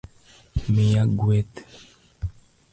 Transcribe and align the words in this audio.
miya 0.73 1.03
gweth 1.17 1.53